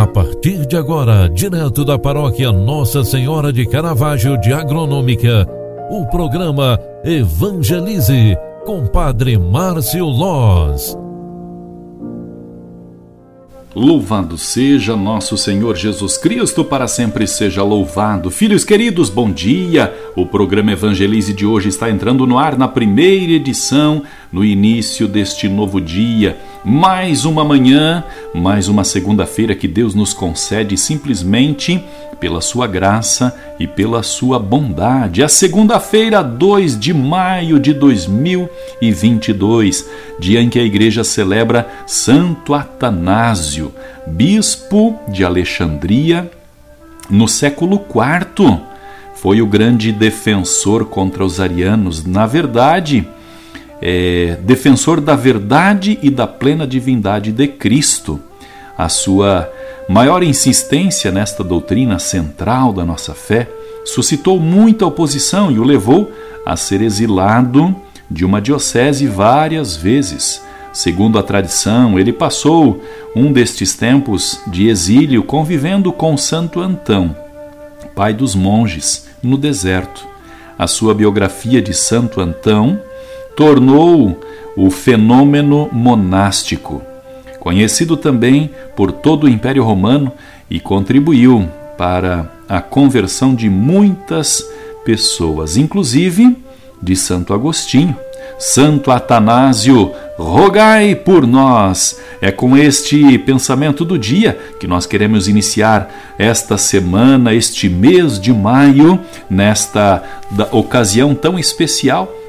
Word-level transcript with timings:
A 0.00 0.06
partir 0.06 0.64
de 0.64 0.78
agora, 0.78 1.28
direto 1.28 1.84
da 1.84 1.98
paróquia 1.98 2.50
Nossa 2.50 3.04
Senhora 3.04 3.52
de 3.52 3.66
Caravaggio 3.66 4.40
de 4.40 4.50
Agronômica, 4.50 5.46
o 5.90 6.06
programa 6.06 6.80
Evangelize 7.04 8.34
com 8.64 8.86
Padre 8.86 9.36
Márcio 9.36 10.06
Loz. 10.06 10.96
Louvado 13.74 14.38
seja 14.38 14.96
nosso 14.96 15.36
Senhor 15.36 15.76
Jesus 15.76 16.16
Cristo, 16.16 16.64
para 16.64 16.88
sempre 16.88 17.26
seja 17.26 17.62
louvado. 17.62 18.30
Filhos 18.30 18.64
queridos, 18.64 19.10
bom 19.10 19.30
dia! 19.30 19.94
O 20.16 20.24
programa 20.24 20.72
Evangelize 20.72 21.34
de 21.34 21.44
hoje 21.44 21.68
está 21.68 21.90
entrando 21.90 22.26
no 22.26 22.38
ar 22.38 22.56
na 22.56 22.66
primeira 22.66 23.32
edição, 23.32 24.02
no 24.32 24.42
início 24.42 25.06
deste 25.06 25.46
novo 25.46 25.78
dia. 25.78 26.38
Mais 26.64 27.24
uma 27.24 27.42
manhã, 27.42 28.04
mais 28.34 28.68
uma 28.68 28.84
segunda-feira 28.84 29.54
que 29.54 29.66
Deus 29.66 29.94
nos 29.94 30.12
concede 30.12 30.76
simplesmente 30.76 31.82
pela 32.20 32.42
sua 32.42 32.66
graça 32.66 33.34
e 33.58 33.66
pela 33.66 34.02
sua 34.02 34.38
bondade. 34.38 35.22
A 35.22 35.28
segunda-feira, 35.28 36.22
2 36.22 36.78
de 36.78 36.92
maio 36.92 37.58
de 37.58 37.72
2022, 37.72 39.88
dia 40.18 40.42
em 40.42 40.50
que 40.50 40.58
a 40.58 40.62
igreja 40.62 41.02
celebra 41.02 41.66
Santo 41.86 42.52
Atanásio, 42.52 43.72
bispo 44.06 45.00
de 45.08 45.24
Alexandria, 45.24 46.30
no 47.08 47.26
século 47.26 47.80
IV. 47.88 48.58
Foi 49.14 49.40
o 49.40 49.46
grande 49.46 49.92
defensor 49.92 50.84
contra 50.84 51.24
os 51.24 51.40
arianos. 51.40 52.04
Na 52.04 52.26
verdade, 52.26 53.08
é, 53.82 54.36
defensor 54.42 55.00
da 55.00 55.16
verdade 55.16 55.98
e 56.02 56.10
da 56.10 56.26
plena 56.26 56.66
divindade 56.66 57.32
de 57.32 57.48
Cristo. 57.48 58.20
A 58.76 58.88
sua 58.88 59.50
maior 59.88 60.22
insistência 60.22 61.10
nesta 61.10 61.42
doutrina 61.42 61.98
central 61.98 62.72
da 62.72 62.84
nossa 62.84 63.14
fé 63.14 63.48
suscitou 63.84 64.38
muita 64.38 64.86
oposição 64.86 65.50
e 65.50 65.58
o 65.58 65.64
levou 65.64 66.12
a 66.44 66.56
ser 66.56 66.82
exilado 66.82 67.74
de 68.10 68.24
uma 68.24 68.40
diocese 68.40 69.06
várias 69.06 69.76
vezes. 69.76 70.42
Segundo 70.72 71.18
a 71.18 71.22
tradição, 71.22 71.98
ele 71.98 72.12
passou 72.12 72.82
um 73.14 73.32
destes 73.32 73.74
tempos 73.74 74.40
de 74.46 74.68
exílio 74.68 75.22
convivendo 75.22 75.92
com 75.92 76.16
Santo 76.16 76.60
Antão, 76.60 77.14
pai 77.94 78.14
dos 78.14 78.34
monges, 78.34 79.08
no 79.22 79.36
deserto. 79.36 80.06
A 80.56 80.66
sua 80.66 80.94
biografia 80.94 81.60
de 81.60 81.74
Santo 81.74 82.20
Antão 82.20 82.80
tornou 83.40 84.20
o 84.54 84.68
fenômeno 84.68 85.66
monástico, 85.72 86.82
conhecido 87.38 87.96
também 87.96 88.50
por 88.76 88.92
todo 88.92 89.24
o 89.24 89.28
Império 89.30 89.64
Romano 89.64 90.12
e 90.50 90.60
contribuiu 90.60 91.48
para 91.78 92.30
a 92.46 92.60
conversão 92.60 93.34
de 93.34 93.48
muitas 93.48 94.46
pessoas, 94.84 95.56
inclusive 95.56 96.36
de 96.82 96.94
Santo 96.94 97.32
Agostinho. 97.32 97.96
Santo 98.38 98.90
Atanásio, 98.90 99.90
rogai 100.18 100.94
por 100.94 101.26
nós. 101.26 101.98
É 102.20 102.30
com 102.30 102.56
este 102.58 103.18
pensamento 103.18 103.86
do 103.86 103.98
dia 103.98 104.38
que 104.58 104.66
nós 104.66 104.84
queremos 104.84 105.28
iniciar 105.28 106.14
esta 106.18 106.58
semana, 106.58 107.32
este 107.34 107.70
mês 107.70 108.20
de 108.20 108.34
maio, 108.34 109.00
nesta 109.30 110.02
ocasião 110.52 111.14
tão 111.14 111.38
especial 111.38 112.19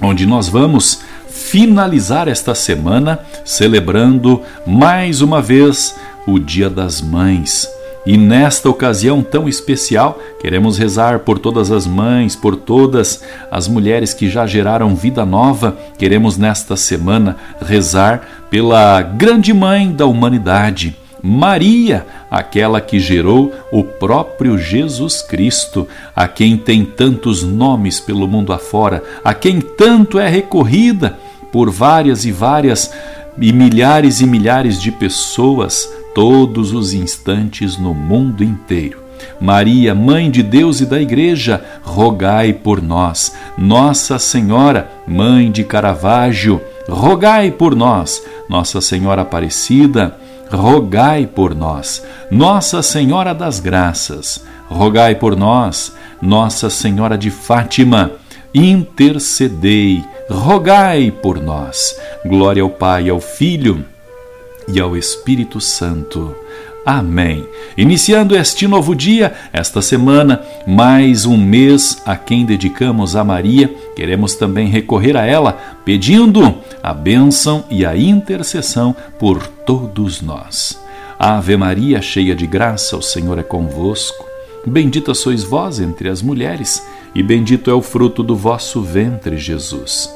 onde 0.00 0.26
nós 0.26 0.48
vamos 0.48 1.00
finalizar 1.28 2.28
esta 2.28 2.54
semana 2.54 3.20
celebrando 3.44 4.42
mais 4.66 5.20
uma 5.20 5.40
vez 5.40 5.94
o 6.26 6.38
Dia 6.38 6.68
das 6.68 7.00
Mães. 7.00 7.68
E 8.04 8.16
nesta 8.16 8.68
ocasião 8.70 9.20
tão 9.20 9.48
especial, 9.48 10.20
queremos 10.40 10.78
rezar 10.78 11.20
por 11.20 11.40
todas 11.40 11.72
as 11.72 11.88
mães, 11.88 12.36
por 12.36 12.54
todas 12.54 13.22
as 13.50 13.66
mulheres 13.66 14.14
que 14.14 14.30
já 14.30 14.46
geraram 14.46 14.94
vida 14.94 15.26
nova. 15.26 15.76
Queremos 15.98 16.36
nesta 16.36 16.76
semana 16.76 17.36
rezar 17.60 18.46
pela 18.48 19.02
grande 19.02 19.52
mãe 19.52 19.90
da 19.90 20.06
humanidade 20.06 20.96
Maria, 21.26 22.06
aquela 22.30 22.80
que 22.80 23.00
gerou 23.00 23.52
o 23.72 23.82
próprio 23.82 24.56
Jesus 24.56 25.22
Cristo, 25.22 25.88
a 26.14 26.28
quem 26.28 26.56
tem 26.56 26.84
tantos 26.84 27.42
nomes 27.42 27.98
pelo 27.98 28.28
mundo 28.28 28.52
afora, 28.52 29.02
a 29.24 29.34
quem 29.34 29.60
tanto 29.60 30.20
é 30.20 30.28
recorrida 30.28 31.18
por 31.50 31.68
várias 31.68 32.24
e 32.24 32.30
várias 32.30 32.92
e 33.40 33.52
milhares 33.52 34.20
e 34.20 34.26
milhares 34.26 34.80
de 34.80 34.92
pessoas 34.92 35.92
todos 36.14 36.72
os 36.72 36.94
instantes 36.94 37.76
no 37.76 37.92
mundo 37.92 38.44
inteiro. 38.44 39.02
Maria, 39.40 39.96
Mãe 39.96 40.30
de 40.30 40.44
Deus 40.44 40.80
e 40.80 40.86
da 40.86 41.00
Igreja, 41.00 41.62
rogai 41.82 42.52
por 42.52 42.80
nós. 42.80 43.34
Nossa 43.58 44.16
Senhora, 44.20 44.88
Mãe 45.08 45.50
de 45.50 45.64
Caravaggio, 45.64 46.60
rogai 46.88 47.50
por 47.50 47.74
nós. 47.74 48.22
Nossa 48.48 48.80
Senhora 48.80 49.22
Aparecida, 49.22 50.16
rogai 50.50 51.26
por 51.26 51.54
nós. 51.54 52.04
Nossa 52.30 52.82
Senhora 52.82 53.34
das 53.34 53.60
Graças, 53.60 54.44
rogai 54.68 55.14
por 55.14 55.36
nós. 55.36 55.94
Nossa 56.20 56.70
Senhora 56.70 57.16
de 57.18 57.30
Fátima, 57.30 58.12
intercedei, 58.54 60.02
rogai 60.30 61.10
por 61.10 61.40
nós. 61.40 61.98
Glória 62.24 62.62
ao 62.62 62.70
Pai, 62.70 63.08
ao 63.08 63.20
Filho 63.20 63.84
e 64.68 64.80
ao 64.80 64.96
Espírito 64.96 65.60
Santo 65.60 66.34
Amém. 66.86 67.44
Iniciando 67.76 68.36
este 68.36 68.68
novo 68.68 68.94
dia, 68.94 69.34
esta 69.52 69.82
semana, 69.82 70.40
mais 70.64 71.26
um 71.26 71.36
mês 71.36 72.00
a 72.06 72.14
quem 72.14 72.46
dedicamos 72.46 73.16
a 73.16 73.24
Maria, 73.24 73.74
queremos 73.96 74.36
também 74.36 74.68
recorrer 74.68 75.16
a 75.16 75.26
ela, 75.26 75.54
pedindo 75.84 76.54
a 76.80 76.94
bênção 76.94 77.64
e 77.68 77.84
a 77.84 77.96
intercessão 77.96 78.94
por 79.18 79.48
todos 79.48 80.22
nós. 80.22 80.80
Ave 81.18 81.56
Maria, 81.56 82.00
cheia 82.00 82.36
de 82.36 82.46
graça, 82.46 82.96
o 82.96 83.02
Senhor 83.02 83.36
é 83.36 83.42
convosco. 83.42 84.24
Bendita 84.64 85.12
sois 85.12 85.42
vós 85.42 85.80
entre 85.80 86.08
as 86.08 86.22
mulheres, 86.22 86.86
e 87.12 87.20
bendito 87.20 87.68
é 87.68 87.74
o 87.74 87.82
fruto 87.82 88.22
do 88.22 88.36
vosso 88.36 88.80
ventre, 88.80 89.36
Jesus. 89.36 90.15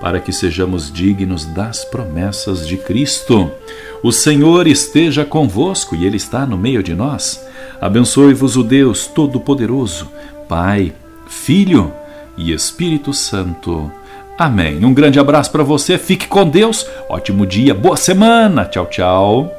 para 0.00 0.20
que 0.20 0.32
sejamos 0.32 0.92
dignos 0.92 1.44
das 1.44 1.84
promessas 1.84 2.66
de 2.66 2.76
Cristo. 2.76 3.50
O 4.02 4.12
Senhor 4.12 4.66
esteja 4.66 5.24
convosco 5.24 5.96
e 5.96 6.06
Ele 6.06 6.16
está 6.16 6.46
no 6.46 6.56
meio 6.56 6.82
de 6.82 6.94
nós. 6.94 7.44
Abençoe-vos 7.80 8.56
o 8.56 8.62
Deus 8.62 9.06
Todo-Poderoso, 9.06 10.08
Pai, 10.48 10.92
Filho 11.26 11.92
e 12.36 12.52
Espírito 12.52 13.12
Santo. 13.12 13.90
Amém. 14.38 14.84
Um 14.84 14.94
grande 14.94 15.18
abraço 15.18 15.50
para 15.50 15.64
você, 15.64 15.98
fique 15.98 16.28
com 16.28 16.48
Deus, 16.48 16.86
ótimo 17.08 17.44
dia, 17.44 17.74
boa 17.74 17.96
semana. 17.96 18.64
Tchau, 18.64 18.86
tchau. 18.86 19.58